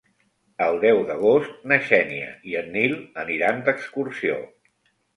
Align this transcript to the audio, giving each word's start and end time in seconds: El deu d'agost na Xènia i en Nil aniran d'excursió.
El 0.67 0.77
deu 0.83 1.01
d'agost 1.09 1.69
na 1.73 1.79
Xènia 1.91 2.33
i 2.55 2.59
en 2.65 2.75
Nil 2.79 2.99
aniran 3.27 3.65
d'excursió. 3.71 4.45